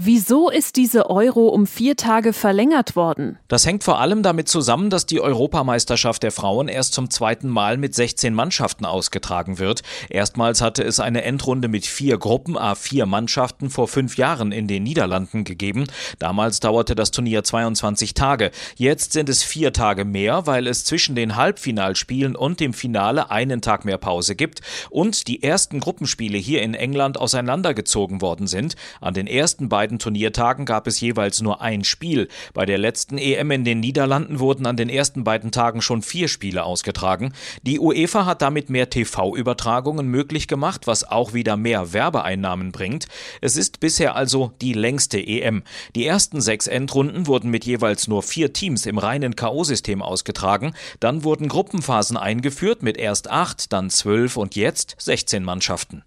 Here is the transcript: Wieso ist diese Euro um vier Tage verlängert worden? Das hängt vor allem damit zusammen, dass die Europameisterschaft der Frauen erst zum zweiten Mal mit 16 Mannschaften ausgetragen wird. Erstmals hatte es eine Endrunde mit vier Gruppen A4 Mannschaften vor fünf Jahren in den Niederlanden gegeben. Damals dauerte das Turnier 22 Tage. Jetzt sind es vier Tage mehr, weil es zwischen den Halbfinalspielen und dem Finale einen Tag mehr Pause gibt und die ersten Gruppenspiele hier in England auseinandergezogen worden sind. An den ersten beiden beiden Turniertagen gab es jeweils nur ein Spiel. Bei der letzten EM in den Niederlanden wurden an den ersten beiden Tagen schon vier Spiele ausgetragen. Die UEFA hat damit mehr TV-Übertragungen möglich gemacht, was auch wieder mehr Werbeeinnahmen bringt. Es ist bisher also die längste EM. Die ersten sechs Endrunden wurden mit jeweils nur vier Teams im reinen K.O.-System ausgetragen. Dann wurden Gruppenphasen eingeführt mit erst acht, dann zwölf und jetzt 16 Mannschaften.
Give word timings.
Wieso 0.00 0.48
ist 0.48 0.76
diese 0.76 1.10
Euro 1.10 1.48
um 1.48 1.66
vier 1.66 1.96
Tage 1.96 2.32
verlängert 2.32 2.94
worden? 2.94 3.36
Das 3.48 3.66
hängt 3.66 3.82
vor 3.82 3.98
allem 3.98 4.22
damit 4.22 4.48
zusammen, 4.48 4.90
dass 4.90 5.06
die 5.06 5.20
Europameisterschaft 5.20 6.22
der 6.22 6.30
Frauen 6.30 6.68
erst 6.68 6.94
zum 6.94 7.10
zweiten 7.10 7.48
Mal 7.48 7.78
mit 7.78 7.96
16 7.96 8.32
Mannschaften 8.32 8.84
ausgetragen 8.84 9.58
wird. 9.58 9.82
Erstmals 10.08 10.60
hatte 10.60 10.84
es 10.84 11.00
eine 11.00 11.24
Endrunde 11.24 11.66
mit 11.66 11.84
vier 11.84 12.16
Gruppen 12.16 12.56
A4 12.56 13.06
Mannschaften 13.06 13.70
vor 13.70 13.88
fünf 13.88 14.16
Jahren 14.16 14.52
in 14.52 14.68
den 14.68 14.84
Niederlanden 14.84 15.42
gegeben. 15.42 15.88
Damals 16.20 16.60
dauerte 16.60 16.94
das 16.94 17.10
Turnier 17.10 17.42
22 17.42 18.14
Tage. 18.14 18.52
Jetzt 18.76 19.14
sind 19.14 19.28
es 19.28 19.42
vier 19.42 19.72
Tage 19.72 20.04
mehr, 20.04 20.46
weil 20.46 20.68
es 20.68 20.84
zwischen 20.84 21.16
den 21.16 21.34
Halbfinalspielen 21.34 22.36
und 22.36 22.60
dem 22.60 22.72
Finale 22.72 23.32
einen 23.32 23.62
Tag 23.62 23.84
mehr 23.84 23.98
Pause 23.98 24.36
gibt 24.36 24.60
und 24.90 25.26
die 25.26 25.42
ersten 25.42 25.80
Gruppenspiele 25.80 26.38
hier 26.38 26.62
in 26.62 26.74
England 26.74 27.18
auseinandergezogen 27.18 28.20
worden 28.20 28.46
sind. 28.46 28.76
An 29.00 29.14
den 29.14 29.26
ersten 29.26 29.68
beiden 29.68 29.87
beiden 29.88 29.98
Turniertagen 29.98 30.66
gab 30.66 30.86
es 30.86 31.00
jeweils 31.00 31.40
nur 31.40 31.62
ein 31.62 31.82
Spiel. 31.82 32.28
Bei 32.52 32.66
der 32.66 32.76
letzten 32.76 33.16
EM 33.16 33.50
in 33.50 33.64
den 33.64 33.80
Niederlanden 33.80 34.38
wurden 34.38 34.66
an 34.66 34.76
den 34.76 34.90
ersten 34.90 35.24
beiden 35.24 35.50
Tagen 35.50 35.80
schon 35.80 36.02
vier 36.02 36.28
Spiele 36.28 36.64
ausgetragen. 36.64 37.32
Die 37.62 37.80
UEFA 37.80 38.26
hat 38.26 38.42
damit 38.42 38.68
mehr 38.68 38.90
TV-Übertragungen 38.90 40.06
möglich 40.06 40.46
gemacht, 40.46 40.86
was 40.86 41.04
auch 41.04 41.32
wieder 41.32 41.56
mehr 41.56 41.94
Werbeeinnahmen 41.94 42.70
bringt. 42.70 43.06
Es 43.40 43.56
ist 43.56 43.80
bisher 43.80 44.14
also 44.14 44.52
die 44.60 44.74
längste 44.74 45.26
EM. 45.26 45.62
Die 45.94 46.04
ersten 46.04 46.42
sechs 46.42 46.66
Endrunden 46.66 47.26
wurden 47.26 47.50
mit 47.50 47.64
jeweils 47.64 48.08
nur 48.08 48.22
vier 48.22 48.52
Teams 48.52 48.84
im 48.84 48.98
reinen 48.98 49.36
K.O.-System 49.36 50.02
ausgetragen. 50.02 50.74
Dann 51.00 51.24
wurden 51.24 51.48
Gruppenphasen 51.48 52.18
eingeführt 52.18 52.82
mit 52.82 52.98
erst 52.98 53.30
acht, 53.30 53.72
dann 53.72 53.88
zwölf 53.88 54.36
und 54.36 54.54
jetzt 54.54 54.96
16 54.98 55.42
Mannschaften. 55.42 56.04